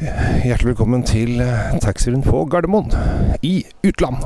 Hjertelig 0.00 0.70
velkommen 0.70 1.02
til 1.04 1.42
eh, 1.44 2.22
på 2.24 2.38
Gardermoen 2.48 2.86
i 3.44 3.66
utland. 3.84 4.16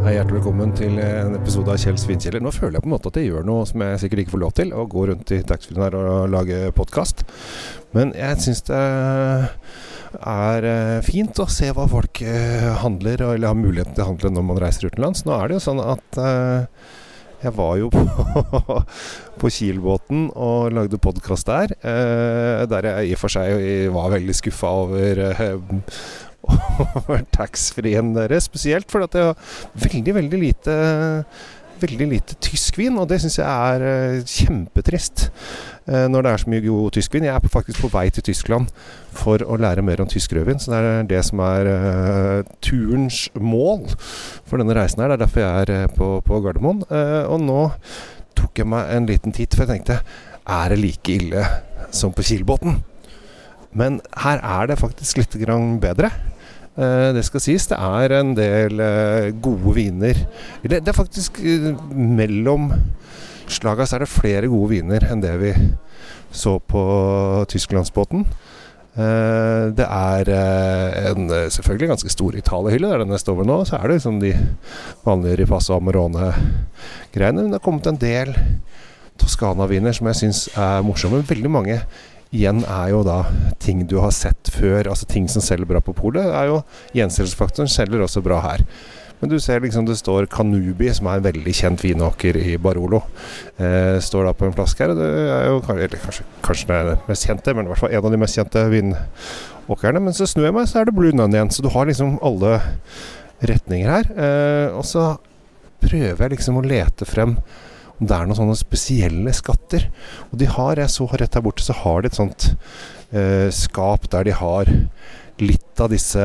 Hei, 0.00 0.14
hjertelig 0.14 0.38
velkommen 0.38 0.72
til 0.72 0.96
en 0.96 1.36
episode 1.36 1.68
av 1.68 1.76
Kjell 1.76 2.00
Svinkjeller. 2.00 2.40
Nå 2.40 2.48
føler 2.48 2.78
jeg 2.78 2.86
på 2.86 2.88
en 2.88 2.96
måte 2.96 3.12
at 3.12 3.20
jeg 3.20 3.28
gjør 3.28 3.44
noe 3.44 3.68
som 3.68 3.84
jeg 3.84 4.00
sikkert 4.00 4.24
ikke 4.24 4.36
får 4.38 4.44
lov 4.46 4.56
til, 4.62 4.72
å 4.72 4.88
gå 4.88 5.06
rundt 5.12 5.36
i 5.36 5.42
taxfree-en 5.44 5.84
her 5.90 6.00
og 6.00 6.32
lage 6.32 6.72
podkast. 6.72 7.26
Men 7.92 8.16
jeg 8.16 8.40
syns 8.46 8.64
det 8.72 8.80
eh, 10.66 11.00
fint 11.06 11.38
å 11.42 11.46
se 11.50 11.68
hva 11.74 11.86
folk 11.90 12.22
eh, 12.26 12.70
handler, 12.82 13.22
eller 13.34 13.52
har 13.52 13.58
muligheten 13.58 13.94
til 13.94 14.04
å 14.04 14.08
handle 14.12 14.32
når 14.34 14.48
man 14.48 14.62
reiser 14.62 14.90
utenlands. 14.90 15.26
Nå 15.26 15.36
er 15.36 15.48
det 15.48 15.58
jo 15.58 15.66
sånn 15.68 15.82
at 15.84 16.18
eh, 16.20 16.88
jeg 17.44 17.54
var 17.56 17.76
jo 17.80 17.90
på, 17.94 18.02
på 19.40 19.52
Kielbåten 19.54 20.26
og 20.34 20.74
lagde 20.76 21.00
podkast 21.00 21.48
der. 21.48 21.72
der 22.68 22.88
jeg 22.90 23.06
i 23.08 23.14
og 23.16 23.22
for 23.22 23.32
seg 23.32 23.88
var 23.94 24.10
veldig 24.12 24.34
skuffa 24.36 24.74
over 24.82 25.22
over 26.50 27.24
taxfree-en 27.32 28.12
deres, 28.16 28.48
spesielt 28.50 28.90
fordi 28.92 29.08
det 29.14 29.24
var 29.30 29.56
veldig, 29.86 30.14
veldig 30.20 30.40
lite 30.40 30.76
veldig 31.82 32.08
lite 32.10 32.36
tysk 32.42 32.78
vin, 32.80 32.98
og 33.00 33.08
det 33.10 33.20
syns 33.22 33.38
jeg 33.40 33.46
er 33.46 33.84
uh, 33.84 34.22
kjempetrist. 34.26 35.28
Uh, 35.88 36.06
når 36.12 36.26
det 36.26 36.32
er 36.32 36.42
så 36.42 36.52
mye 36.52 36.64
god 36.64 36.94
tysk 36.96 37.16
vin. 37.16 37.26
Jeg 37.28 37.34
er 37.34 37.52
faktisk 37.52 37.82
på 37.82 37.90
vei 37.92 38.06
til 38.14 38.26
Tyskland 38.26 38.70
for 39.16 39.42
å 39.42 39.58
lære 39.60 39.84
mer 39.86 40.02
om 40.02 40.10
tysk 40.10 40.34
rødvin. 40.36 40.60
Så 40.62 40.72
det 40.72 40.80
er 40.80 41.10
det 41.10 41.22
som 41.26 41.42
er 41.44 41.70
uh, 41.70 42.54
turens 42.64 43.24
mål 43.34 43.88
for 43.96 44.60
denne 44.60 44.76
reisen 44.76 45.02
her. 45.02 45.12
Det 45.12 45.18
er 45.18 45.24
derfor 45.24 45.46
jeg 45.46 45.70
er 45.80 45.94
på, 45.96 46.12
på 46.26 46.42
Gardermoen. 46.44 46.84
og 47.30 47.40
nå 47.42 47.62
tok 48.38 48.62
jeg 48.62 48.68
meg 48.70 48.94
en 48.94 49.08
liten 49.08 49.34
titt, 49.36 49.56
for 49.56 49.66
jeg 49.66 49.80
tenkte 49.80 50.00
er 50.50 50.72
det 50.72 50.80
like 50.80 51.12
ille 51.12 51.44
som 51.94 52.14
på 52.14 52.24
Kilbotn? 52.26 52.80
Men 53.76 54.00
her 54.18 54.40
er 54.42 54.70
det 54.70 54.80
faktisk 54.80 55.20
litt 55.20 55.36
bedre. 55.82 56.10
Uh, 56.80 57.12
det 57.12 57.26
skal 57.26 57.42
sies. 57.44 57.66
Det 57.68 57.76
er 57.76 58.14
en 58.16 58.32
del 58.36 58.80
uh, 58.80 59.28
gode 59.44 59.74
viner. 59.76 60.22
Det, 60.64 60.80
er 60.80 60.96
faktisk 60.96 61.36
uh, 61.44 61.74
mellom 61.92 62.70
slaga 63.50 63.84
så 63.84 63.98
er 63.98 64.06
det 64.06 64.12
flere 64.12 64.48
gode 64.48 64.70
viner 64.72 65.04
enn 65.10 65.20
det 65.20 65.34
vi 65.42 65.52
så 66.30 66.56
på 66.62 66.82
Tysklandsbåten. 67.50 68.24
det 68.94 69.86
er 69.86 70.28
en 71.10 71.28
selvfølgelig 71.50 71.88
ganske 71.88 72.12
stor 72.14 72.36
Italia-hylle. 72.38 72.86
Det 72.86 72.94
er 72.94 73.02
den 73.02 73.14
jeg 73.14 73.22
står 73.22 73.36
ved 73.40 73.48
nå. 73.50 73.56
Så 73.66 73.76
er 73.76 73.88
det 73.88 73.96
liksom 73.98 74.20
de 74.22 74.30
vanlige 75.02 75.40
Ripasso 75.40 75.74
Amarone-greiene. 75.74 77.42
Men 77.42 77.50
det 77.50 77.58
har 77.58 77.64
kommet 77.64 77.86
en 77.90 77.98
del 77.98 78.30
Toskana-viner 79.18 79.96
som 79.98 80.10
jeg 80.10 80.20
syns 80.20 80.44
er 80.54 80.86
morsomme. 80.86 81.24
Veldig 81.26 81.50
mange 81.50 81.80
igjen 82.30 82.62
er 82.62 82.92
jo 82.92 83.02
da 83.06 83.24
ting 83.62 83.82
du 83.90 83.98
har 84.02 84.14
sett 84.14 84.50
før. 84.54 84.88
Altså 84.90 85.08
ting 85.10 85.28
som 85.30 85.42
selger 85.44 85.68
bra 85.68 85.82
på 85.84 85.94
polet, 85.96 86.26
er 86.26 86.50
jo 86.50 86.62
gjenselgelsesfaktoren 86.96 87.70
selger 87.70 88.04
også 88.06 88.22
bra 88.24 88.40
her. 88.44 88.64
Men 89.20 89.28
du 89.28 89.36
ser 89.42 89.60
liksom 89.60 89.84
det 89.84 89.98
står 90.00 90.30
Kanubi, 90.32 90.88
som 90.96 91.10
er 91.10 91.18
en 91.18 91.26
veldig 91.26 91.52
kjent 91.52 91.82
vinåker 91.84 92.38
i 92.40 92.54
Barolo. 92.56 93.02
Eh, 93.60 93.98
står 94.00 94.30
da 94.30 94.32
på 94.36 94.48
en 94.48 94.54
flaske 94.56 94.86
her. 94.86 94.94
Det 94.96 95.08
er 95.34 95.50
jo 95.50 95.58
kanskje, 95.66 96.24
kanskje 96.46 96.78
det 96.88 96.96
mest 97.08 97.28
kjente, 97.28 97.54
men 97.56 97.68
i 97.68 97.72
hvert 97.72 97.82
fall 97.82 97.92
en 97.92 98.06
av 98.08 98.14
de 98.14 98.20
mest 98.22 98.38
kjente 98.40 98.64
vinåkerne. 98.72 100.00
Men 100.06 100.16
så 100.16 100.28
snur 100.30 100.48
jeg 100.48 100.56
meg, 100.56 100.70
så 100.70 100.80
er 100.80 100.88
det 100.88 100.96
Blue 100.96 101.12
Nun 101.12 101.36
igjen. 101.36 101.52
Så 101.52 101.66
du 101.66 101.68
har 101.74 101.90
liksom 101.90 102.16
alle 102.24 102.56
retninger 103.44 103.92
her. 103.92 104.08
Eh, 104.16 104.78
og 104.78 104.88
så 104.88 105.10
prøver 105.84 106.24
jeg 106.24 106.38
liksom 106.38 106.60
å 106.60 106.64
lete 106.64 107.08
frem 107.08 107.36
det 108.00 108.16
er 108.16 108.28
noen 108.28 108.38
sånne 108.38 108.56
spesielle 108.58 109.34
skatter. 109.36 109.86
Og 110.30 110.40
de 110.40 110.48
har, 110.48 110.80
jeg 110.80 110.92
så 110.92 111.06
rett 111.12 111.36
her 111.36 111.44
borte, 111.44 111.64
så 111.64 111.76
har 111.82 112.02
de 112.02 112.10
et 112.10 112.18
sånt 112.18 112.50
eh, 113.12 113.48
skap 113.54 114.08
der 114.12 114.28
de 114.28 114.36
har 114.36 114.70
litt 115.40 115.80
av 115.80 115.88
disse 115.92 116.24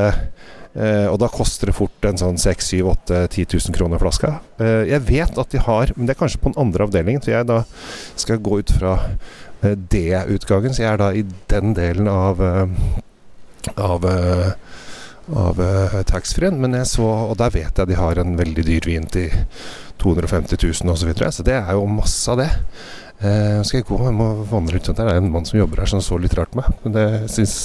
eh, 0.76 1.06
Og 1.08 1.16
da 1.22 1.28
koster 1.32 1.70
det 1.70 1.76
fort 1.78 2.04
en 2.08 2.20
sånn 2.20 2.40
6 2.40 2.72
7 2.74 2.82
8 2.92 3.22
10 3.32 3.46
000 3.54 3.76
kroner 3.76 4.00
flaska. 4.02 4.38
Eh, 4.60 4.88
jeg 4.92 5.04
vet 5.08 5.40
at 5.40 5.52
de 5.52 5.62
har, 5.68 5.92
men 5.96 6.08
det 6.08 6.16
er 6.16 6.20
kanskje 6.20 6.42
på 6.42 6.52
den 6.52 6.60
andre 6.64 6.88
avdelingen, 6.88 7.24
så 7.24 7.32
jeg 7.32 7.48
da 7.48 7.62
skal 8.16 8.40
gå 8.44 8.60
ut 8.60 8.72
fra 8.76 8.96
eh, 9.64 9.76
D-utgangen. 9.76 10.76
Så 10.76 10.84
jeg 10.84 10.92
er 10.94 11.02
da 11.02 11.12
i 11.12 11.24
den 11.52 11.76
delen 11.76 12.08
av 12.12 12.40
eh, 12.44 12.76
av 13.74 14.04
eh, 14.04 14.52
av 15.32 15.58
uh, 15.60 16.02
taxfree-en. 16.06 16.60
Men 16.62 16.76
jeg 16.78 16.90
så, 16.92 17.06
og 17.06 17.36
der 17.40 17.54
vet 17.54 17.80
jeg 17.80 17.90
de 17.90 17.98
har 17.98 18.20
en 18.20 18.36
veldig 18.38 18.66
dyr 18.66 18.86
vin 18.86 19.08
til 19.10 19.32
250 20.02 20.60
000 20.62 20.92
osv. 20.92 21.00
Så, 21.00 21.08
videre, 21.08 21.32
så 21.32 21.46
det 21.46 21.58
er 21.58 21.72
jo 21.74 21.88
masse 21.90 22.30
av 22.32 22.42
det. 22.42 22.50
Uh, 23.16 23.62
skal 23.64 23.80
jeg 23.80 23.88
gå 23.88 23.98
jeg 24.04 24.16
må 24.16 24.28
vandre 24.50 24.76
rundt 24.76 24.92
der. 24.92 25.02
Det 25.02 25.16
er 25.16 25.22
en 25.22 25.32
mann 25.32 25.48
som 25.48 25.58
jobber 25.58 25.82
her 25.82 25.90
som 25.90 26.04
så 26.04 26.18
litt 26.20 26.36
rart 26.38 26.52
på 26.52 26.60
meg. 26.60 26.70
Men 26.84 26.96
det 26.96 27.06
syns 27.32 27.56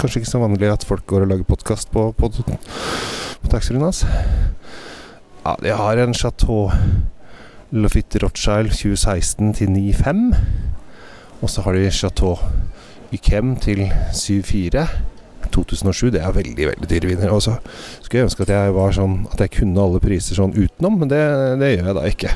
kanskje 0.00 0.22
ikke 0.22 0.32
så 0.32 0.42
vanlig 0.42 0.72
at 0.72 0.86
folk 0.88 1.06
går 1.10 1.26
og 1.26 1.32
lager 1.34 1.48
podkast 1.48 1.90
på, 1.92 2.10
på, 2.16 2.32
på 2.40 3.52
taxfree-en 3.52 3.88
hans. 3.88 4.04
Ja, 5.44 5.56
de 5.60 5.76
har 5.76 6.00
en 6.00 6.14
Chateau 6.14 6.68
Lafitte 7.70 8.20
Rothschild 8.22 8.72
2016 8.74 9.54
til 9.60 9.70
9,5. 9.72 10.34
Og 11.40 11.50
så 11.50 11.62
har 11.64 11.76
de 11.76 11.90
Chateau 11.90 12.36
Yquem 13.14 13.56
til 13.56 13.88
7,4. 14.12 14.84
2007. 15.54 16.10
Det 16.16 16.22
er 16.24 16.36
veldig 16.36 16.68
veldig 16.72 16.90
dyre 16.90 17.12
viner. 17.12 17.32
Og 17.34 17.44
så 17.46 17.56
skulle 18.00 18.22
jeg 18.22 18.28
ønske 18.30 18.46
at 18.46 18.52
jeg 18.54 18.76
var 18.76 18.94
sånn 18.96 19.16
At 19.30 19.44
jeg 19.44 19.54
kunne 19.60 19.82
alle 19.84 20.02
priser 20.02 20.38
sånn 20.38 20.56
utenom, 20.56 21.00
men 21.02 21.12
det, 21.12 21.22
det 21.62 21.74
gjør 21.74 21.90
jeg 21.90 21.98
da 21.98 22.06
ikke. 22.10 22.34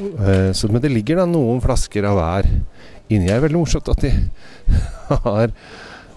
Uh, 0.00 0.50
så, 0.56 0.70
men 0.72 0.82
det 0.84 0.92
ligger 0.94 1.20
da 1.20 1.28
noen 1.28 1.60
flasker 1.64 2.06
av 2.08 2.18
hver 2.18 2.50
inni 3.10 3.30
her. 3.30 3.42
Veldig 3.44 3.60
morsomt 3.60 3.90
at 3.92 4.04
de 4.06 4.12
har 5.26 5.52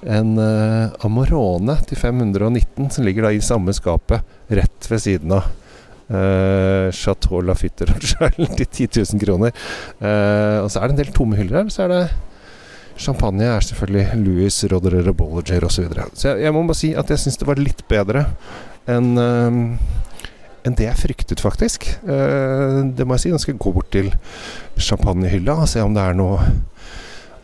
en 0.03 0.35
uh, 0.37 1.05
Amorone 1.07 1.77
til 1.87 1.99
519 1.99 2.91
som 2.91 3.05
ligger 3.07 3.27
da 3.27 3.33
i 3.33 3.43
samme 3.43 3.73
skapet 3.75 4.23
rett 4.51 4.89
ved 4.91 5.01
siden 5.03 5.31
av 5.37 5.47
uh, 6.11 6.91
Chateau 6.93 7.41
Lafitte 7.45 7.87
Rochelle 7.89 8.49
til 8.57 8.67
10 8.67 8.89
000 9.15 9.23
kroner. 9.23 9.55
Uh, 10.01 10.63
og 10.63 10.71
så 10.71 10.81
er 10.81 10.89
det 10.89 10.95
en 10.95 11.01
del 11.03 11.15
tomme 11.15 11.39
hyller 11.39 11.61
her. 11.61 11.73
Så 11.73 11.85
er 11.85 11.93
det 11.93 12.03
Champagne 12.97 13.47
er 13.49 13.65
selvfølgelig 13.65 14.21
Louis, 14.21 14.59
Roderer 14.71 15.09
og 15.09 15.17
Bollinger 15.17 15.65
osv. 15.65 15.75
Så, 15.75 15.87
videre. 15.87 16.05
så 16.13 16.29
jeg, 16.29 16.45
jeg, 16.45 16.53
må 16.53 16.63
bare 16.67 16.79
si 16.79 16.93
at 16.93 17.09
jeg 17.09 17.21
syns 17.23 17.39
det 17.41 17.49
var 17.49 17.61
litt 17.61 17.83
bedre 17.89 18.25
enn 18.91 19.13
uh, 19.17 20.01
enn 20.63 20.77
det 20.79 20.85
jeg 20.85 20.95
fryktet, 20.95 21.41
faktisk. 21.43 21.89
Uh, 22.07 22.93
det 22.95 23.03
må 23.03 23.17
jeg 23.17 23.25
si. 23.25 23.31
Nå 23.33 23.39
skal 23.41 23.53
jeg 23.53 23.61
gå 23.63 23.73
bort 23.75 23.89
til 23.91 24.11
champagnehylla 24.79 25.57
og 25.59 25.69
se 25.69 25.83
om 25.83 25.95
det 25.95 26.05
er 26.05 26.15
noe 26.15 26.39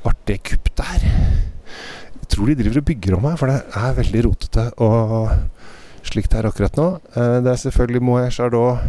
artig 0.08 0.40
kupp 0.48 0.70
der. 0.80 1.04
Jeg 1.04 2.30
tror 2.31 2.52
de 2.52 2.60
driver 2.62 2.80
og 2.80 2.88
bygger 2.88 3.18
om 3.18 3.28
her, 3.28 3.40
for 3.42 3.52
det 3.52 3.60
er 3.81 3.98
veldig 3.98 4.26
rotete 4.30 4.66
og 4.86 6.06
slikt 6.08 6.38
her 6.38 6.48
akkurat 6.48 6.80
nå. 6.80 6.90
Uh, 7.18 7.40
det 7.44 7.52
er 7.52 7.64
selvfølgelig 7.66 8.06
Moët 8.08 8.36
Chardot. 8.38 8.86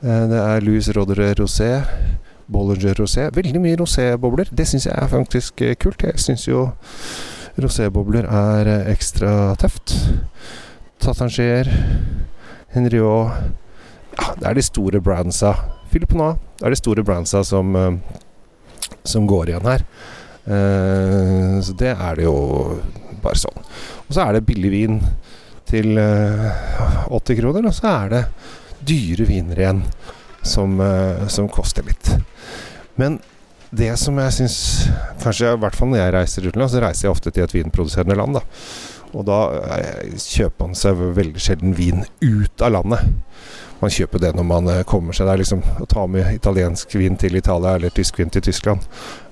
Det 0.00 0.38
er 0.40 0.62
Louis 0.64 0.86
Roderer 0.96 1.36
Rosé. 1.36 1.74
Bollinger 2.50 2.98
rosé. 2.98 3.28
Veldig 3.34 3.60
mye 3.62 3.78
rosébobler. 3.78 4.50
Det 4.50 4.66
syns 4.68 4.88
jeg 4.88 4.96
er 4.96 5.10
faktisk 5.10 5.62
eh, 5.62 5.76
kult. 5.78 6.02
Jeg 6.02 6.18
syns 6.20 6.46
jo 6.48 6.66
rosébobler 7.60 8.26
er 8.26 8.70
eh, 8.70 8.92
ekstra 8.94 9.54
tøft. 9.60 9.94
Tatangier, 11.00 11.70
Henriot 12.74 13.30
Ja, 14.20 14.34
det 14.36 14.48
er 14.50 14.58
de 14.58 14.64
store 14.66 15.00
brandsa. 15.00 15.54
Fyll 15.90 16.04
på 16.06 16.18
nå 16.18 16.34
Det 16.58 16.66
er 16.66 16.74
de 16.74 16.78
store 16.78 17.04
brandsa 17.06 17.44
som, 17.46 17.76
eh, 17.76 17.92
som 19.04 19.26
går 19.26 19.52
igjen 19.52 19.70
her. 19.70 19.86
Så 21.62 21.74
det 21.78 21.92
er 21.92 22.16
det 22.16 22.24
jo 22.24 22.34
bare 23.22 23.38
sånn. 23.38 23.60
Og 24.08 24.16
så 24.16 24.24
er 24.24 24.34
det 24.34 24.46
billig 24.48 24.70
vin 24.72 24.96
til 25.68 26.00
uh, 26.00 27.12
80 27.12 27.38
kroner, 27.38 27.68
og 27.68 27.76
så 27.76 27.92
er 27.92 28.08
det 28.10 28.22
dyre 28.88 29.28
viner 29.28 29.60
igjen 29.60 29.84
som, 30.42 30.78
uh, 30.80 31.26
som 31.28 31.48
koster 31.52 31.86
litt. 31.86 32.14
Men 33.00 33.18
det 33.70 33.92
som 34.00 34.18
jeg 34.18 34.34
syns 34.34 34.56
Kanskje 35.22 35.52
i 35.54 35.58
hvert 35.62 35.76
fall 35.78 35.92
når 35.92 36.00
jeg 36.00 36.14
reiser 36.16 36.46
utenlands, 36.48 36.74
så 36.74 36.82
reiser 36.82 37.06
jeg 37.06 37.14
ofte 37.14 37.30
til 37.34 37.44
et 37.44 37.54
vinproduserende 37.54 38.16
land. 38.18 38.38
da 38.38 38.42
Og 39.12 39.26
da 39.28 39.40
eh, 39.76 40.14
kjøper 40.16 40.66
man 40.70 40.78
seg 40.78 41.02
veldig 41.18 41.42
sjelden 41.42 41.74
vin 41.76 42.06
ut 42.22 42.64
av 42.64 42.72
landet. 42.72 43.04
Man 43.80 43.92
kjøper 43.92 44.22
det 44.22 44.32
når 44.36 44.46
man 44.48 44.70
eh, 44.72 44.82
kommer 44.88 45.16
seg 45.16 45.28
der. 45.28 45.42
Liksom, 45.42 45.62
å 45.82 45.86
ta 45.90 46.06
med 46.10 46.32
italiensk 46.34 46.96
vin 46.96 47.20
til 47.20 47.36
Italia 47.36 47.76
eller 47.76 47.92
tysk 47.94 48.18
vin 48.20 48.32
til 48.32 48.44
Tyskland 48.48 48.82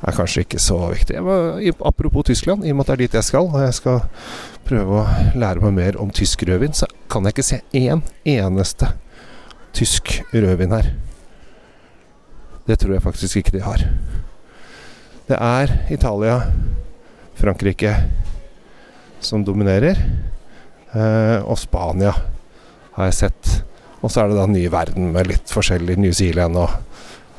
er 0.04 0.16
kanskje 0.16 0.44
ikke 0.44 0.62
så 0.62 0.78
viktig. 0.92 1.18
Var, 1.24 1.58
apropos 1.88 2.28
Tyskland, 2.28 2.66
i 2.66 2.72
og 2.72 2.78
med 2.78 2.86
at 2.86 2.92
det 2.92 2.98
er 2.98 3.04
dit 3.06 3.18
jeg 3.18 3.30
skal, 3.30 3.50
og 3.50 3.64
jeg 3.64 3.80
skal 3.80 4.00
prøve 4.68 5.02
å 5.02 5.36
lære 5.40 5.64
meg 5.64 5.76
mer 5.80 6.00
om 6.02 6.12
tysk 6.14 6.44
rødvin, 6.48 6.76
så 6.76 6.88
kan 7.10 7.24
jeg 7.24 7.36
ikke 7.38 7.48
se 7.48 7.62
én 7.76 8.04
eneste 8.28 8.92
tysk 9.78 10.18
rødvin 10.34 10.74
her. 10.74 10.90
Det 12.66 12.78
tror 12.78 12.96
jeg 12.96 13.02
faktisk 13.02 13.36
ikke 13.40 13.54
de 13.56 13.64
har. 13.64 13.84
Det 15.28 15.36
er 15.38 15.72
Italia, 15.92 16.40
Frankrike 17.38 17.94
som 19.20 19.44
dominerer. 19.44 19.98
Eh, 20.92 21.38
og 21.44 21.58
Spania 21.60 22.14
har 22.96 23.10
jeg 23.10 23.14
sett 23.18 23.48
Og 24.00 24.08
så 24.08 24.22
er 24.22 24.30
det 24.30 24.36
da 24.38 24.44
ny 24.46 24.62
verden 24.70 25.08
med 25.12 25.26
litt 25.26 25.50
forskjellig 25.50 25.96
New 25.98 26.12
Zealand 26.14 26.54
og 26.56 26.70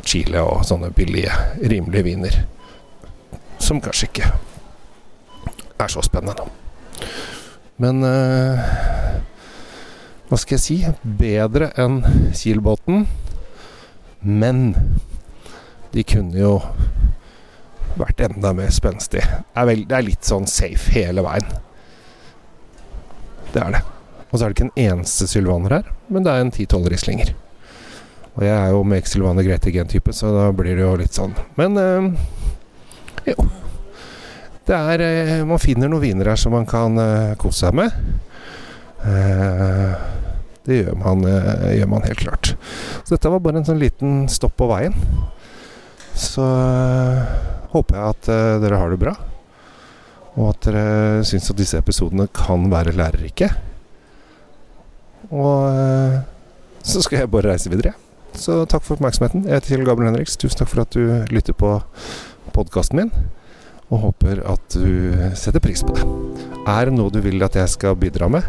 Chile 0.04 0.42
og 0.44 0.66
sånne 0.68 0.90
billige, 0.92 1.32
rimelige 1.64 2.04
viner. 2.04 2.36
Som 3.64 3.80
kanskje 3.80 4.10
ikke 4.10 4.32
er 5.80 5.94
så 5.94 6.04
spennende. 6.04 6.50
Men 7.80 8.04
uh, 8.04 8.60
hva 10.30 10.38
skal 10.38 10.60
jeg 10.60 10.62
si? 10.62 10.76
Bedre 11.02 11.72
enn 11.82 12.04
Kiel-båten. 12.38 13.08
Men 14.22 14.76
de 15.90 16.04
kunne 16.06 16.38
jo 16.38 16.60
vært 17.98 18.22
enda 18.28 18.52
mer 18.54 18.70
spenstig. 18.70 19.24
Det 19.26 19.78
det 19.90 19.98
er 19.98 20.06
litt 20.06 20.28
sånn 20.28 20.46
safe 20.50 20.94
hele 20.94 21.24
veien. 21.26 21.50
Det 23.50 23.64
er 23.64 23.80
det. 23.80 23.82
Og 24.30 24.38
så 24.38 24.46
er 24.46 24.52
det 24.52 24.60
ikke 24.60 24.68
en 24.68 24.84
eneste 24.92 25.26
sylvaner 25.26 25.80
her, 25.80 25.88
men 26.14 26.26
det 26.26 26.34
er 26.34 26.44
en 26.44 26.54
ti-tolv 26.54 26.92
rislinger. 26.94 27.34
Og 28.38 28.46
jeg 28.46 28.54
er 28.54 28.70
jo 28.70 28.84
med 28.86 29.08
Sylvaner 29.10 29.44
Grete 29.44 29.74
Gen-type, 29.74 30.14
så 30.14 30.30
da 30.32 30.46
blir 30.56 30.78
det 30.78 30.86
jo 30.86 30.94
litt 31.02 31.18
sånn. 31.18 31.34
Men 31.58 31.76
øh, 31.82 32.12
jo. 33.26 33.50
Det 34.70 34.78
er 34.78 35.02
øh, 35.02 35.48
Man 35.50 35.60
finner 35.60 35.90
noen 35.90 36.06
viner 36.06 36.30
her 36.30 36.40
som 36.40 36.54
man 36.54 36.70
kan 36.70 36.96
øh, 37.02 37.34
kose 37.42 37.66
seg 37.66 37.76
med. 37.82 37.98
Uh, 39.00 39.96
det 40.70 40.80
gjør 40.84 41.00
man, 41.02 41.26
gjør 41.26 41.90
man, 41.92 42.06
helt 42.08 42.24
klart. 42.24 42.54
Så 43.04 43.16
dette 43.16 43.32
var 43.34 43.42
bare 43.44 43.62
en 43.62 43.68
sånn 43.68 43.82
liten 43.82 44.24
stopp 44.32 44.56
på 44.60 44.70
veien. 44.70 44.96
Så 46.20 46.46
håper 47.74 47.98
jeg 47.98 48.16
at 48.16 48.32
dere 48.64 48.80
har 48.82 48.94
det 48.94 49.02
bra. 49.02 49.16
Og 50.38 50.52
at 50.54 50.68
dere 50.70 51.24
syns 51.28 51.50
at 51.52 51.60
disse 51.60 51.80
episodene 51.80 52.30
kan 52.36 52.70
være 52.72 52.96
lærerike. 52.96 53.50
Og 55.30 55.66
så 56.86 57.02
skal 57.04 57.24
jeg 57.24 57.32
bare 57.34 57.52
reise 57.52 57.72
videre. 57.72 57.94
Så 58.38 58.64
takk 58.70 58.86
for 58.86 58.96
oppmerksomheten. 58.96 59.46
Jeg 59.48 59.58
heter 59.58 59.74
Kjell 59.74 59.88
Gabriel 59.88 60.12
Henriks. 60.12 60.38
Tusen 60.40 60.62
takk 60.62 60.72
for 60.72 60.84
at 60.86 60.96
du 60.96 61.34
lytter 61.34 61.56
på 61.58 61.76
podkasten 62.56 63.02
min. 63.02 63.12
Og 63.90 64.04
håper 64.06 64.44
at 64.48 64.78
du 64.78 65.34
setter 65.38 65.64
pris 65.64 65.84
på 65.84 65.96
det. 65.98 66.06
Er 66.70 66.90
det 66.90 66.96
noe 66.98 67.12
du 67.14 67.20
vil 67.26 67.42
at 67.46 67.58
jeg 67.58 67.74
skal 67.74 67.98
bidra 68.00 68.30
med? 68.32 68.46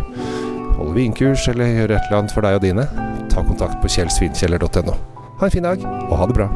Holde 0.80 0.96
vinkurs 0.96 1.44
eller 1.52 1.68
gjøre 1.76 1.98
et 1.98 2.08
eller 2.08 2.22
annet 2.22 2.32
for 2.32 2.46
deg 2.46 2.56
og 2.56 2.64
dine? 2.64 2.88
Ta 3.28 3.44
kontakt 3.44 3.76
på 3.84 3.92
kjellsvinkjeller.no. 3.92 4.96
Ha 5.40 5.46
en 5.46 5.52
fin 5.52 5.68
dag, 5.68 5.84
og 6.08 6.16
ha 6.16 6.28
det 6.30 6.40
bra. 6.40 6.48